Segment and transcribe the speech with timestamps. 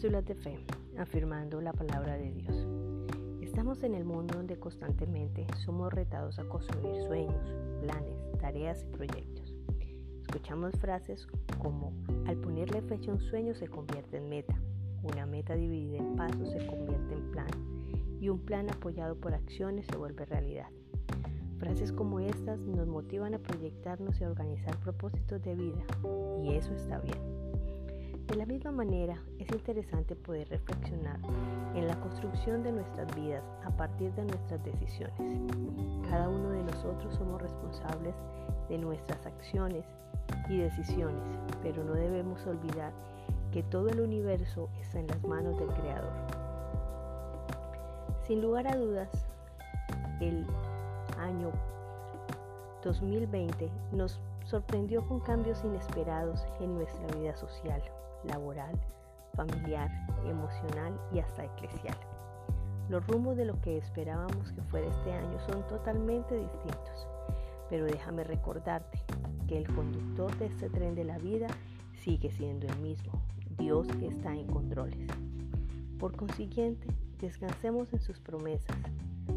[0.00, 0.58] Cápsulas de fe,
[0.96, 2.66] afirmando la palabra de Dios.
[3.42, 9.54] Estamos en el mundo donde constantemente somos retados a construir sueños, planes, tareas y proyectos.
[10.22, 11.26] Escuchamos frases
[11.58, 11.92] como
[12.26, 14.58] al ponerle fecha a un sueño se convierte en meta,
[15.02, 17.50] una meta dividida en pasos se convierte en plan
[18.22, 20.70] y un plan apoyado por acciones se vuelve realidad.
[21.58, 25.84] Frases como estas nos motivan a proyectarnos y a organizar propósitos de vida
[26.42, 27.40] y eso está bien.
[28.30, 31.18] De la misma manera, es interesante poder reflexionar
[31.74, 35.16] en la construcción de nuestras vidas a partir de nuestras decisiones.
[36.08, 38.14] Cada uno de nosotros somos responsables
[38.68, 39.84] de nuestras acciones
[40.48, 41.20] y decisiones,
[41.60, 42.92] pero no debemos olvidar
[43.50, 46.12] que todo el universo está en las manos del Creador.
[48.28, 49.10] Sin lugar a dudas,
[50.20, 50.46] el
[51.18, 51.50] año
[52.82, 57.82] 2020 nos sorprendió con cambios inesperados en nuestra vida social
[58.24, 58.78] laboral,
[59.34, 59.90] familiar,
[60.26, 61.96] emocional y hasta eclesial.
[62.88, 67.06] Los rumbos de lo que esperábamos que fuera este año son totalmente distintos,
[67.68, 68.98] pero déjame recordarte
[69.46, 71.46] que el conductor de este tren de la vida
[72.02, 73.12] sigue siendo el mismo.
[73.58, 75.06] Dios está en controles.
[75.98, 76.88] Por consiguiente,
[77.20, 78.76] descansemos en sus promesas,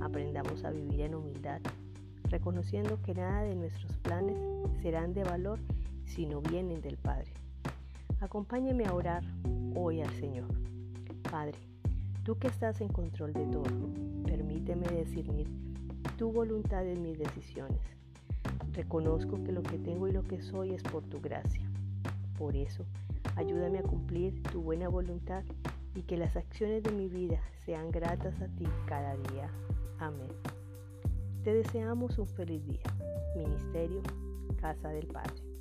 [0.00, 1.60] aprendamos a vivir en humildad,
[2.30, 4.36] reconociendo que nada de nuestros planes
[4.82, 5.58] serán de valor
[6.04, 7.32] si no vienen del Padre.
[8.20, 9.22] Acompáñeme a orar
[9.74, 10.48] hoy al Señor.
[11.30, 11.58] Padre,
[12.24, 13.64] tú que estás en control de todo,
[14.24, 15.48] permíteme discernir
[16.16, 17.80] tu voluntad en mis decisiones.
[18.72, 21.62] Reconozco que lo que tengo y lo que soy es por tu gracia.
[22.38, 22.84] Por eso,
[23.36, 25.42] ayúdame a cumplir tu buena voluntad
[25.94, 29.50] y que las acciones de mi vida sean gratas a ti cada día.
[29.98, 30.28] Amén.
[31.46, 32.82] Te deseamos un feliz día.
[33.36, 34.02] Ministerio
[34.60, 35.55] Casa del Padre.